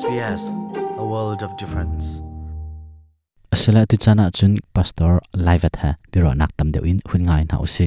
[0.00, 0.42] SBS
[1.04, 2.06] a world of difference
[3.54, 5.12] asela tu chana chun pastor
[5.46, 7.86] live at ha biro nak tam deuin hun ngai na usi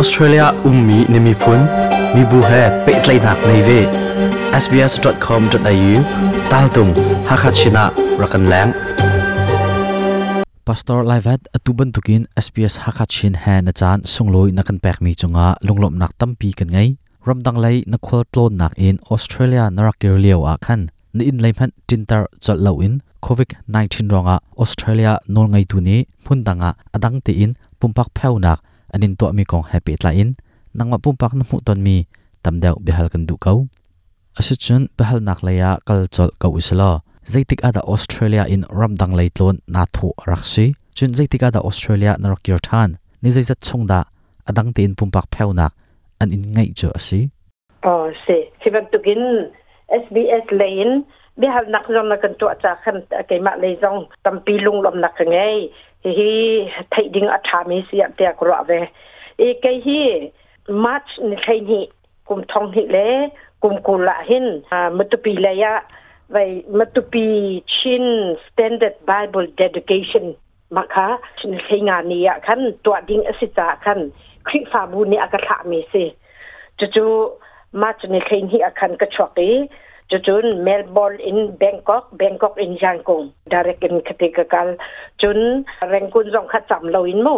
[0.00, 1.60] australia ummi nemi phun
[2.14, 3.78] mi bu he pe tlai nak nei ve
[4.62, 5.90] sbs.com.au
[6.52, 6.92] tal tung
[7.30, 7.84] hakhat china
[8.20, 8.70] rakan lang
[10.68, 15.46] Pastor Livet atuban tukin SBS Hakachin he na chan sungloi na kan pek mi chunga
[15.66, 16.88] lunglom nak tampi kan ngai
[17.28, 20.80] รัำดังไลนักวอลตโลนนักอินออสเตรเลียนรักเกลียวอาคัน
[21.18, 23.48] นอินเลพันจินตรจัดเลวินโควิด
[23.82, 28.58] 19รองอาออสเตรเลียนนงไงตุนีพุ่นดังอาดังตีอินปุ่มพักเพลวนัก
[28.92, 30.28] อันนี้ตัวมีของแฮปปี้ลาอิน
[30.78, 31.96] นังมาปุ่มพักน้ำมุตันมี
[32.44, 33.52] ตมเดาเบืฮัลกันดูเขา
[34.38, 36.96] อสิจุนเบืฮังนักเลียกัลจัดเขาอิสลาจ
[37.32, 40.66] จติกอาดาออสเตรเลียอินรัำดังไลโลนนัทโอรักซี
[40.98, 42.88] จุนจจติกอาดาออสเตรเลียนรักเกลียวทัน
[43.24, 44.00] นี่ใจจัดชงดา
[44.48, 45.72] อดังตีอินปุ่มพักเพลวนัก
[46.20, 47.28] an in ngay cho si
[47.80, 49.46] ờ si khi bạn tụi kinh
[49.88, 51.02] SBS lên
[51.36, 54.38] biết hal nặc dòng là cần tụa trả khăn à, cái mạng lấy dòng tâm
[54.46, 55.70] pi lung lầm nặc ngay
[56.04, 56.10] thì
[56.90, 58.86] thấy đinh ở thả mi si ăn tiệc rõ về
[59.36, 59.98] ý cái hi
[60.68, 61.86] match ni khai ni
[62.24, 63.28] cùng thông hi lệ
[63.60, 65.84] cùng cô lạ hin à mất pi lấy á
[66.28, 67.20] vậy mất pi
[67.66, 68.02] chin
[68.52, 70.32] standard Bible dedication
[70.70, 71.08] mà khá
[71.68, 73.46] khi ngàn ni khăn tụa đinh ở sĩ
[73.80, 74.10] khăn
[74.50, 76.04] พลิฟาบูนี่อากาศเมสิ
[76.96, 79.42] จู่ๆมาจนในเคยนีอาคารกระชวกเอ
[80.26, 84.66] จู่ๆเมลบอลนอินแบงกอกแบงกอกอินยังกงดาร์กินคติกกาล
[85.22, 85.38] จน
[85.90, 87.28] แรงกุนจงขัดจำเราอินโม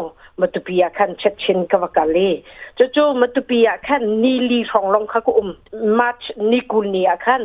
[0.40, 2.18] มาตุปีอาคันเช็ดเช่นกวกาเล
[2.78, 5.48] จู่ๆมาตุปีอาคันนีลีของลงขกุม
[5.98, 7.44] มาจนิกุนีอาคัน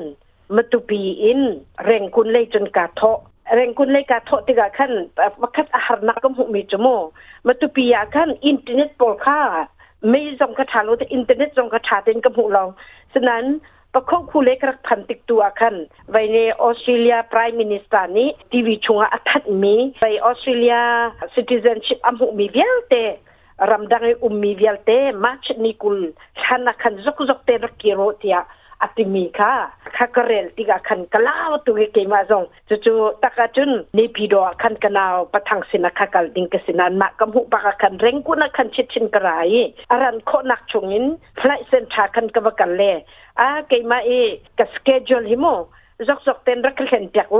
[0.56, 1.42] มาตุปีอิน
[1.86, 3.14] แรงกุนเลยจนกาทอ
[3.54, 4.92] เร่งคุณเล็กาทติกาขัน
[5.42, 7.06] วัคซีนอาหารนักกมุมีจมูก
[7.48, 9.40] มาตุปียาขันอินเทอร์เน็ตปลค่า
[10.10, 12.64] ไม่จงกระทาโลแต่อินเทอร์เน็ตจงกระทาเต็นกมุเรา
[13.14, 13.44] ฉะนั้น
[13.94, 15.76] ประคบคู่เล็กรักพันติดตัวขัน
[16.12, 20.78] ไปในออสเตรเลียไพร์มินิสตานี้ทีวีช่วงอาทิตย์มีไปออสเตรเลีย
[21.34, 23.04] ซิติเซนชิพอันมหุมีเวลเต้
[23.72, 25.98] รำดังอุมมีเวลเต้มาชนิกุล
[26.40, 28.36] ฉันนักขันจกจกเตรักเกโรเตีย
[28.82, 29.52] อัติมีค่ะ
[29.96, 32.88] ข้ากเรลยนติกาคันกลาวตัวเกมาซงจู่จ
[33.24, 39.30] ตะกจุนนีพีดอคันกนาวประทังสินะขากลดิงกสินานมากำหุปะกคันเร่งกุนคันชิดชินกระไร
[39.92, 41.06] อรันโคนักชงิน
[41.38, 42.82] พลเส้นชาคันกบกันเล
[43.40, 44.12] อาเกมาเอ
[44.60, 45.46] กสเกจลฮิโม
[46.08, 47.36] จกจกเต็นรักเรียนจากอ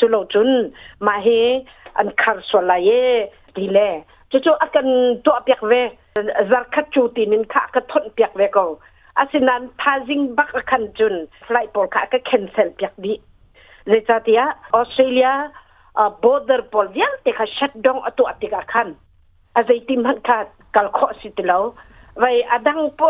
[0.04, 0.50] ูโลจุน
[1.06, 1.28] มาเฮ
[1.98, 2.90] อันคาร์สวลาย
[3.54, 3.78] ดีเล
[4.30, 4.88] จู่จอากัน
[5.24, 5.72] ตัวเปียกเว
[6.52, 8.66] จารคัจูตินินขากระทนเปียกเวก็
[9.16, 13.20] asinan phazing bak khan chun flight por kha ka cancel pyak di
[13.86, 15.50] le chatia australia
[16.24, 18.94] border pol vial te kha shutdown atu atika khan
[19.60, 20.38] azai tim han kha
[20.74, 21.58] kal kho sitilo
[22.22, 23.08] vai adang po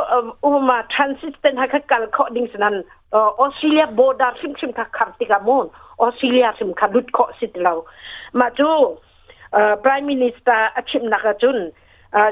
[0.50, 2.82] uma transistent ha kha kal kho ding sanan
[3.20, 5.70] australia border sim sim kha kham tika mon
[6.08, 7.74] australia sim kha lut kho sitilo
[8.38, 8.68] ma chu
[9.86, 11.62] prime minister achim nakachun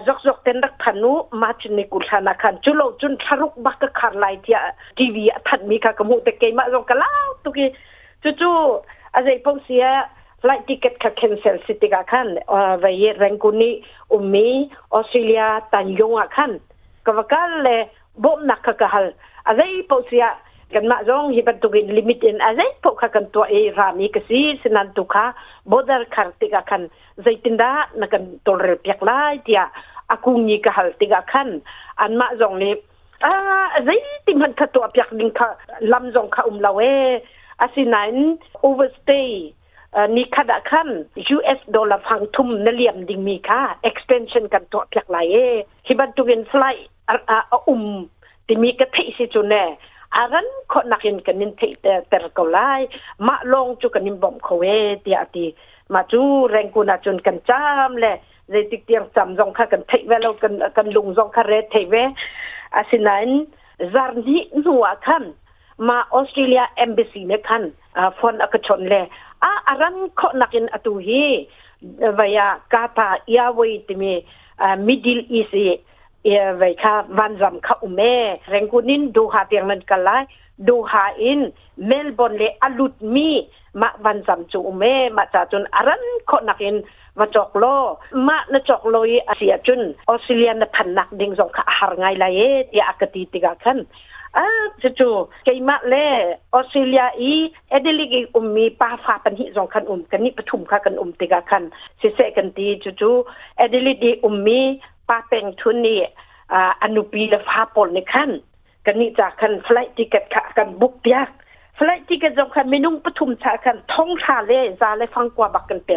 [0.06, 4.56] จอกจอกเต็นรักพนุมาจนในกุชานาคันจุโลจุนทารุกบักกะคารไลที่
[4.98, 7.10] ทีวีทัดมีค่ะกมุต่เกยมาจงกะลา
[7.42, 7.66] ตุกี
[8.22, 8.58] จู่จู่
[9.14, 9.84] อะไรพวกเสีย
[10.44, 13.70] ไลท์ติเกตค่ะแคนเซลสิติกาคันอ่าไปเยรังกุนี
[14.12, 14.48] อุมี
[14.92, 15.42] ออสเตรเลีย
[15.72, 16.52] ตันยงอะคัน
[17.04, 17.78] ก็ว่ากันเลย
[18.22, 19.06] บ่มนักกะฮัล
[19.48, 19.60] อะไร
[19.90, 20.24] พวกเสีย
[20.74, 25.24] กันมาจงฮิบันตุกินลิมิตินอะไรพวกกันตัวเอรามีกสีสนันตุกะ
[25.70, 26.82] บดร์คาร์ติกาคัน
[27.24, 29.64] zaitinda nakan tolre pek lai tia
[30.12, 31.60] akung ni ka hal tiga khan
[32.02, 32.70] an ma jong ni
[33.28, 33.32] a
[33.88, 35.48] zai tim han kha to pek ding kha
[35.92, 36.90] lam jong kha um lawe
[37.64, 38.18] asinain
[38.68, 39.52] overstay
[40.14, 40.88] ni kha da khan
[41.36, 43.60] US dollar phang thum na liam ding mi kha
[43.90, 45.50] extension kan to pek lai e
[45.86, 46.74] hi ban tu gen fly
[47.36, 47.84] a um
[48.46, 49.62] ti mi ka thei si chu ne
[50.20, 51.72] aran kho nakin kanin thei
[52.10, 52.80] ter kau lai
[53.26, 55.44] ma long chu kanin bom khowe tia ti
[55.94, 58.16] มาจูแรงกูนาจนกันจ้ามแหละ
[58.50, 61.94] ในติกเตียงจำจงค่ะกันเทเวลกันกันลุงจงคาเรเทว
[62.74, 63.28] อาสินั้น
[63.94, 65.24] จารนี้นัวคัน
[65.88, 67.62] มาออสเตรเลียเอมบซีเนคัน
[68.18, 68.94] ฟอนอกชนแล
[69.44, 71.24] อาอรันขอนักินอตุฮี
[72.18, 74.04] วายากาตายาวิตอม
[74.86, 75.66] มิดิลอีซี
[76.24, 76.28] เอ
[76.58, 78.00] ไว้ค่ะวันจำค่ะอุเม
[78.50, 80.08] แรงกูนินดูหาเตียงมันกันไล
[80.68, 81.40] ดูหาอิน
[81.86, 83.30] เมลบอนเลอลุดมี
[83.80, 84.84] มาวันจำจูเม
[85.16, 86.76] มาจากจนอรันคนนักอิน
[87.18, 87.64] มาจอกโล
[88.26, 92.40] มาเนจอกโลยอาเซียจุนออสเตรเลียนพันนักดิงสงขาหารไงไรเอ
[92.70, 93.78] ที่อากติติกาคัน
[94.36, 94.46] อ่า
[94.82, 95.14] จะู่
[95.44, 95.94] เกมาเล
[96.54, 97.32] ออสเตรเลียอี
[97.68, 101.64] เอเดลิกอุมมี ปาฟาปันหิสงคันอุมกันนี่ปฐุมค่ะกันอุมติกาคัน
[101.98, 103.16] เสเสกันตีจูู่
[103.56, 104.60] เอเดลิกอุมมี
[105.08, 106.00] ปาเป็งทุนนี่
[106.52, 108.30] อ่าอนุปีละฟาปนในคัน
[108.84, 109.68] กันนี่จากกันไฟ
[109.98, 111.30] ติกัดตค่ะกันบุกยาก
[111.76, 115.90] ไฟติกัดตจงคันไม่นุ่งปฐุมชาคันท้องชาเล่จาเลฟังกว่าบักกันแป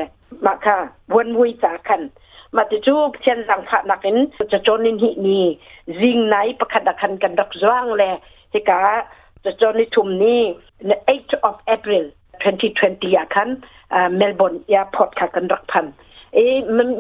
[0.45, 0.77] มาค่ะ
[1.13, 2.01] วนวุยจากคัน
[2.55, 4.17] มาจะจูบเชียนสังขะนักเห็น
[4.51, 5.45] จะจนินหินี้
[6.01, 8.03] ริงไหนประคดนคันกันรักร่างแล
[8.51, 8.81] เฮกา
[9.43, 10.41] จะจนิทุมนี้
[10.87, 10.91] ใน
[11.21, 12.05] 8 of April
[12.41, 13.49] 2020อาคัน
[14.17, 15.85] เมลบอร์นแอร์พอร์ตค่ะกันรักพัน
[16.33, 16.39] เอ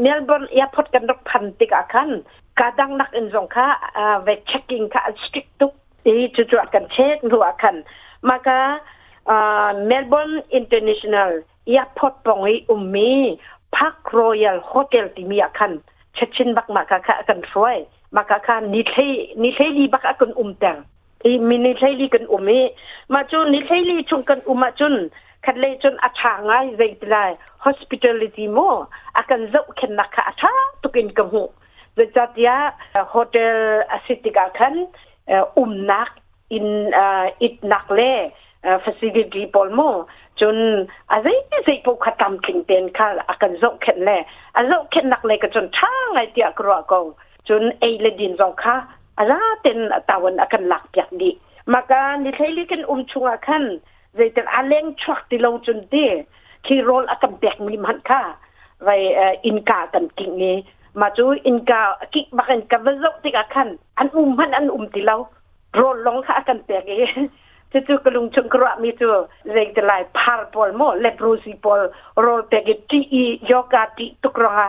[0.01, 2.09] เมลเบิร์นยาพอดกันรกพันติกอาคัน
[2.59, 3.67] กาดังนักอินสงค่า
[4.23, 5.71] เวเช็คกิงค่าสติ๊กตุก
[6.03, 7.75] เอจุดจุดกันเช็คหัวอาคัน
[8.29, 8.59] มากะ
[9.87, 11.31] เมลเบิร์นอินเตอร์เนชั่นแนล
[11.75, 13.13] ยาพอดปองอีอุมมี
[13.77, 15.71] พักรอยัลโฮเทลที่มีอาคัน
[16.15, 17.77] เช็ดชินบักมาค่ะกันสวย
[18.15, 18.95] มาค่ะนิทเท
[19.43, 20.77] นิเทลีบักอากันอุ้มแตง
[21.25, 22.51] อีมินิเทลีกันอุ้มเอ
[23.13, 24.95] มาจุนนิเทลีชงกันอุ้มมาจุน
[25.45, 27.31] คันเลยจนอาชางไงใจตลาย
[27.63, 30.51] hospitality mo akan zo khen na kha atha
[30.83, 31.43] tukin ka hu
[31.97, 32.57] the jatia
[33.13, 34.75] hotel asitika khan
[35.55, 36.11] um nak
[36.57, 36.67] in
[37.47, 38.11] it nak le
[38.85, 39.89] facility pol mo
[40.39, 40.59] chun
[41.17, 44.17] azai ti sei po khatam king ten kha akan zo khen le
[44.61, 46.99] azo khen nak le ka chun thang ai tia kro ko
[47.47, 48.75] chun ei le din zo kha
[49.23, 49.79] ala ten
[50.09, 51.31] tawan akan lak pyak di
[51.75, 53.65] maka ni thaili ken um chunga khan
[54.19, 56.05] zaitan aleng chwak ti lo chun de
[56.65, 58.21] คีโรลอากันแบกมีมันค่ะ
[58.83, 58.89] ไร
[59.45, 60.55] อินกากันกิ่งนี้
[60.99, 61.81] มาจูอินกา
[62.13, 63.69] กิบางคนกับรถติดกาคัน
[63.99, 65.15] อันอุ้มมันอันอุ้มติเรา
[65.75, 67.19] โรลลงค่ะอากันแบกเอง
[67.71, 69.09] จะจูกระลุมชงกระมีจู
[69.53, 71.81] เรื่องจะไหลพาร์ปอลโมเลบรูซีปอล
[72.21, 74.59] โรลเด็กจีอีโยกาติตุกรอง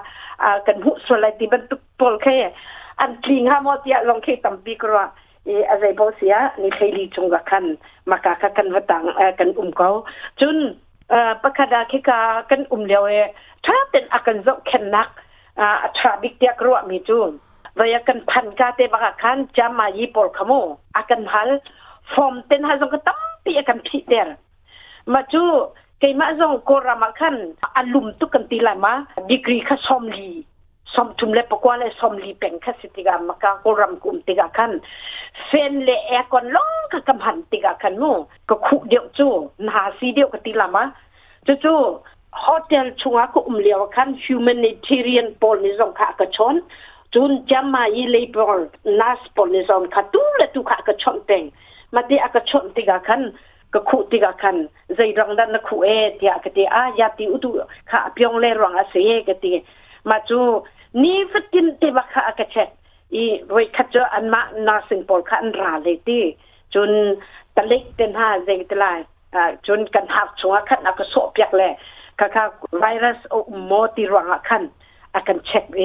[0.42, 2.38] อ่ากันหุส่วนอะไรที่มันตุกปอลขแ้่
[3.00, 5.02] อันกิงห้ามอติอาลงเขีคตั้มบีกรอ
[5.46, 7.64] ออะไรบอสเสียนี่เคยดีจงกัน
[8.10, 9.02] มากากันวัดตัง
[9.38, 9.88] กันอุ้มเขา
[10.40, 10.56] จน
[11.10, 12.20] เอปะคดาคิกา
[12.50, 13.14] กันอุ่มเลียวเอ
[13.66, 15.08] ถ้าเป็นอากันโจแข็นัก
[15.60, 17.28] อ่าถ้าบิ๊กเตียกรัวมีจุ่ม
[17.78, 20.52] วัยกันพันกาเตบักขันจะมายีปอลขโม
[20.96, 21.48] อากันพัล
[22.12, 24.24] ฟอร์มเต็นฮาซงกันตั้มปีอากันพีเดีย
[25.12, 25.48] มาจู่
[25.98, 27.36] เกี่ยมะซงโกรามาขัน
[27.76, 28.94] อันลุมตุกันตีลามา
[29.28, 30.30] ดีกรีขะชมลี
[30.96, 34.72] สมทุมเล็ปกว่าเลยสมลีเป็งคสิติกามกาก็รำกุมติกาคัน
[35.46, 38.12] เฟนเลแอคอนลงกักำหันติกาคันมู
[38.48, 39.32] ก็คุกเดียวจู่
[39.68, 40.84] นาซีเดียวกติลามะ
[41.46, 41.78] จู่จู้
[42.42, 46.54] ฮอเทลชัวก็อุมเลียวคันฮิวแมนิทีเรียนปอลนิซองคากระชอน
[47.14, 48.60] จุนจามาอีเลปอล
[49.00, 51.44] นาสปอลนิซองคาตูและตุขากระชอนเต็ง
[51.94, 53.22] มาเดียกระชอนติกาคัน
[53.72, 54.56] ก็คุติกาคัน
[54.94, 57.50] ใจรังดันนักคุเอตดียกติอายาติอุตุ
[57.90, 59.52] ขาพยองเลรังอาศัยกติ
[60.10, 60.44] มาจู่
[61.02, 62.68] นี่ฟักินที่บักขะกระเช็ด
[63.14, 66.24] อีรวยขจอันมานาสิงปอลขันราเลยที่
[66.74, 66.90] จน
[67.56, 68.98] ตะเล็กเต็นห้าเจงตลาย
[69.34, 71.70] อ่าจนกันหักชัวขันอักโสเปียกแหละ
[72.18, 72.42] คาะค่
[72.80, 73.34] ไวรัสโอ
[73.70, 74.64] มติรังขัน
[75.14, 75.82] อากันเช็คเอ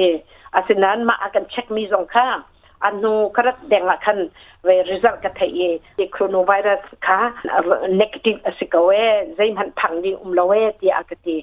[0.54, 2.38] อาสินั้นมาอากันเช็คมีสองข้าง
[2.82, 4.18] อันนูครับแดงละคัน
[4.64, 5.58] เวริซัลกัเทเอ
[5.98, 7.18] ที่โคโนไวรัสค่ะ
[7.96, 8.90] เนกติฟอสิกเว
[9.36, 11.36] ใจมันพังดีอุมละเวที่อากติ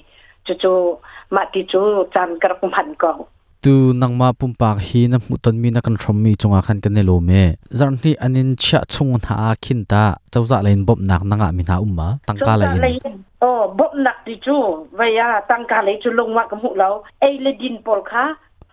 [0.46, 3.18] จู่ๆมาติจู่จานกระพุ่มพันกอง
[3.66, 7.30] ตูนังมาปุ่มปากฮีนมุตันมีนักนรรมีจงอาคันกันเนลเม
[7.78, 12.78] จารนี่อันนินเชะชงหาคินตาเจ้าจะเลนบบนักนังอามินหาอุมมาตังกาเลน
[13.40, 14.58] โอ้บบนักดิจู
[14.96, 15.20] เวีย
[15.50, 16.88] ตังกาเลยจุลงมากมุเรา
[17.20, 18.24] เอเลดินปอลค่ะ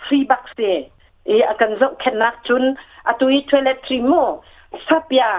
[0.03, 0.57] ฟรีบักเซ
[1.27, 2.63] เออาการจบแค่นักจุน
[3.07, 4.11] อัตุยทเวเลทริโม
[4.87, 5.31] ซาปยา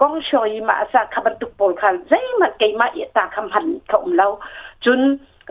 [0.00, 4.28] กองชอยมาสักขบันตุกปอลค่ะเจ้มันเกยมาเอตาคำพันเขาอุมเรา
[4.84, 5.00] จุน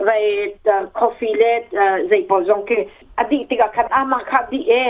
[0.08, 0.24] vai
[0.66, 1.62] t อ kofilet
[2.10, 2.78] zai pozong ke
[3.22, 4.86] adi tiga kan ama kha di e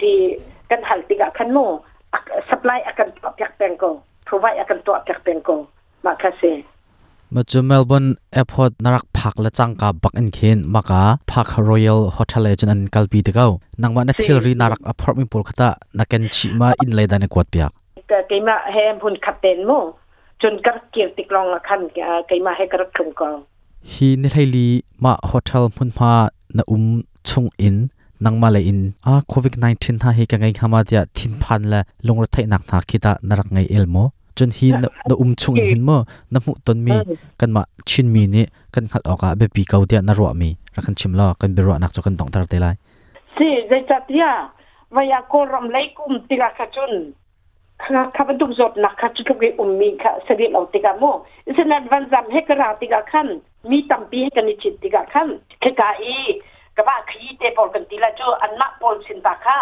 [0.00, 0.12] ti
[0.70, 1.66] kan hal tiga kan mo
[2.50, 3.90] supply akan to pek pengko
[4.28, 5.56] provide akan to pek p เ n g k o
[6.06, 6.52] makase
[7.34, 11.02] มาจอ Melbourne อ i r p o r t นรักพักและจังกับบักอินเคนมากะ
[11.32, 13.50] พักรอยัลโฮเท l เลยจนอันกลปีเดีย
[13.82, 17.70] นังวันนัทิลรีนรักอพาร์ตเมนต์ปุ๊บขึ้นตานักเก็งชิมาอินเลยดันกวดเปียก
[18.08, 19.70] เกยมาเฮมพุนขับเต็นโม
[20.42, 21.80] จนกระเกียรติกลองละคัน
[22.28, 23.36] เกยมาเฮกระคุมกอง
[23.92, 24.68] ฮีนิไทลี
[25.04, 26.12] มาโฮเทลมุนพา
[26.56, 26.84] ณอุ้ม
[27.28, 27.76] ชงอิน
[28.24, 33.96] นังมาเลอินอาโควิด19ท่าีฮกังไงขามาดีอทินพันละลงรถไถนักหนักคิดานรกไงเอลโม
[34.38, 34.84] จนฮีณ
[35.20, 35.90] อุ้มชงอินโม
[36.34, 36.96] ณมุตนมี
[37.40, 42.74] กันมาชินมีนี่กันขัดออกอาเบบีเกาเดียนรัวมีรักันชิมล้อกันเบรัวนักจกันต้องตระเตลัย
[43.36, 44.32] สิจะจัดยา
[44.96, 46.92] วัยกรรมเลยกุมติรักุน
[47.82, 51.24] kha kha ban duk zot nak kha chu ge ummi kha sari lau tika mo
[51.46, 55.36] is an advance am he kra tika khan mi tampi he kan chit tika khan
[55.62, 56.16] khe ka i
[56.76, 59.58] ka ba khi te por kan tila chu an na pol sin ta kha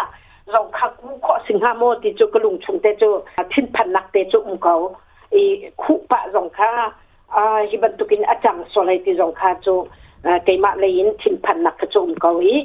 [0.53, 3.09] zong kha ku kho sing ha mo ti chu kalung chung te chu
[3.55, 4.79] thin phan nak te chu um kau
[5.41, 5.43] i
[5.83, 6.69] khu pa zong kha
[7.41, 9.73] a hi ban tukin achang solai ti zong kha chu
[10.45, 12.55] kai ma le in thin phan nak chu um kau i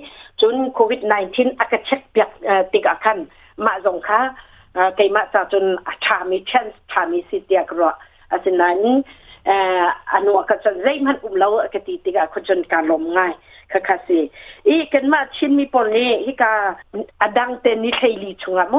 [0.43, 2.39] chun covid 19 aka chek pyak
[2.73, 3.27] tika khan
[3.69, 4.21] ma zong kha
[4.99, 5.65] กมาจากจน
[6.07, 7.91] ทามิเชนทามิสิทธิ์เดียกรอ
[8.31, 8.81] อสินนั้น
[9.49, 13.33] อันนัวก็จะได้มันอุ้มเล้ากตีติกาคนจนการลมง่าย
[13.71, 14.21] คคาสิ
[14.69, 16.55] อีกันมาชินมีปนเอฮิกา
[17.21, 18.77] อดังเตนิเทลีชงอโม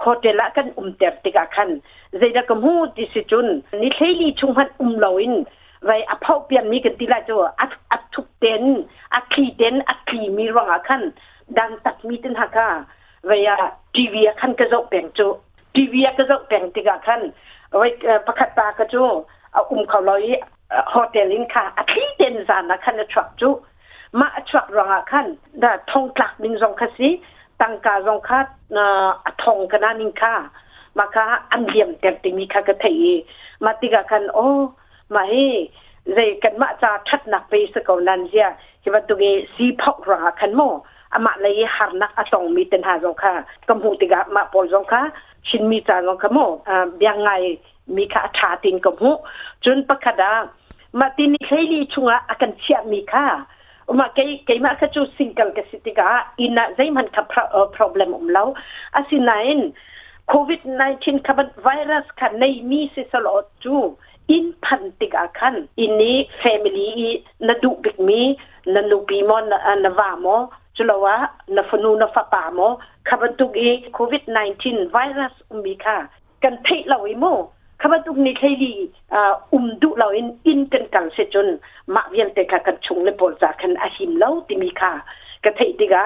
[0.00, 1.70] โฮเทลละกันอุ้มเต็มติกาคัน
[2.18, 3.46] เจดกมูดิสิจุน
[3.82, 5.34] นิเทลีชงมันอุ้มเลาอิน
[5.86, 8.62] ไว้อภาพเปลี่ยนมีกันติละจออัดอัดทุกเตน
[9.14, 11.02] อัดขีเตนอัดขีมีรังอคัน
[11.58, 12.68] ดังตัดมีตินหักา
[13.26, 13.50] ไว้อ
[13.98, 15.20] ทีวีขั้นกระจกแบ่งโจ
[15.76, 17.22] ทีวีกระจกแบ่งติกาขั้น
[17.78, 17.88] ไว้
[18.26, 20.32] ประคัตตากระจโเอาอุ้มเขาลอย
[20.92, 23.50] ฮอเทลินค่ะอาทิเดินสานะขั้นะรักจุ
[24.20, 25.26] มาทรักรองขั้น
[25.62, 27.08] ดาทงกลักมิงจงคสี
[27.60, 28.78] ตังกาจงคัดอ
[29.44, 30.34] ทงกันนิงค่ะ
[30.98, 33.02] มาค่ะอันเดียมเต่ติมีค่ะกระเทย
[33.64, 34.48] มาติกาขั้นโอ้
[35.14, 35.34] มาเฮ
[36.14, 38.48] ใจกันมาจาทัดหนักไปสกอนันเสีย
[38.82, 40.60] คิดว่าตัวเองสีพอกราขั้นโม
[41.12, 43.32] อมาเลยหันักอตองมีเต็นหารจงค่ะ
[43.68, 45.00] กมูติกะมาปอลจงค่ะ
[45.48, 46.38] ชินมีจาจงค่ะโม
[46.68, 47.30] อ่ายังไง
[47.96, 49.12] มีค่ะชาตินกมู
[49.64, 50.32] จนปะคดา
[50.98, 53.24] มาตินิเคลีชุงะอักันเชียมีค่ะ
[53.98, 56.08] มาเกยเกยมาคะจูซิงเกิลกสิติกะ
[56.40, 58.42] อินาใจมันค่ะเพราะเลมอมเลา
[58.96, 59.32] อาศินไน
[60.28, 63.76] โควิด19คับไวรัสค่ะในมีสิสลอดจู
[64.30, 67.12] อินพันติกาคันอินนี้แฟมิลี่
[67.48, 68.22] นัดูบิกมี
[68.74, 69.44] นันูบีมอน
[69.84, 70.36] นว่ามอ
[70.78, 71.14] จุลวะ
[71.56, 72.58] นฟนูนฟปาโม
[73.08, 74.22] ขบตุกอีโควิด
[74.60, 75.96] -19 ไวรัสอุมีค่ะ
[76.42, 77.26] กันเทเราอิโม
[77.82, 78.74] ขบตุกนี้ใครดี
[79.54, 81.48] อุมดุเราอินอินกันกันเสจน
[81.94, 84.92] มาเวียนแต่กกันชงเลปอลจากกันอาหิมเลาติมีค่ะ
[85.44, 86.04] กนเทติกะ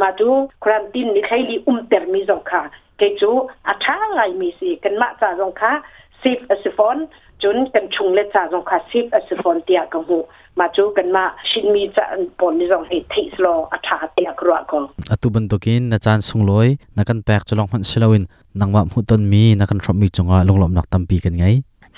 [0.00, 0.28] มาดู
[0.62, 2.62] ครันตินนี้ใครดีอุมเตอร์มีจงค่ะ
[2.98, 3.30] เกจู
[3.68, 5.72] อาชาไยมีสิกันมาจาจงค่ะ
[6.20, 6.98] ซีฟอสฟอน
[7.42, 10.20] จนกันชงเลจาจงค่ะซีฟอสฟอนเตียกังหู
[10.60, 12.04] มาจูกันมาชินมีจะ
[12.40, 16.68] ปนนี่งเหตุทิสโลอัฐาเตียกรัวกองอตุบันตกินัาจารส์สงลอย
[16.98, 18.22] นักกันแปกจะลองพันสลาวิน
[18.60, 21.44] นังว่ามุตนมีนักกันทรมีจงอาลงหลอมนักตัมปีกันไง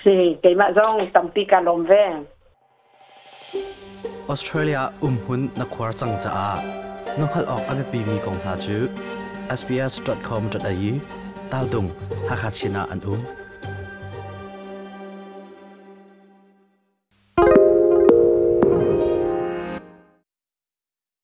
[0.04, 2.16] สิเกมาจงตัมปีกันลมแวง
[4.28, 6.44] ออสเตรเลียอุ้มหุ่นนักควาจังจ้า
[7.18, 8.78] น้องขัดออกอันปีมีกองหาจู
[9.58, 10.92] sbs.com.au
[11.52, 11.86] ตาลดุง
[12.28, 13.22] ฮักฮัชินาอันอุ้ม